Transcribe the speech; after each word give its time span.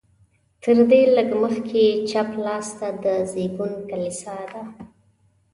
تر 0.63 0.77
دې 0.89 1.01
لږ 1.15 1.29
مخکې 1.43 1.83
چپ 2.09 2.29
لاس 2.45 2.67
ته 2.79 2.87
د 3.03 3.05
زېږون 3.31 3.73
کلیسا 3.89 4.37
ده. 4.51 4.63